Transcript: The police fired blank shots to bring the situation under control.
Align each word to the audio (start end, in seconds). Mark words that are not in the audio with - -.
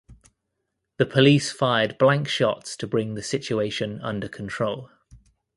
The 0.97 1.05
police 1.05 1.51
fired 1.51 1.99
blank 1.99 2.27
shots 2.27 2.75
to 2.77 2.87
bring 2.87 3.13
the 3.13 3.21
situation 3.21 4.01
under 4.01 4.27
control. 4.27 4.89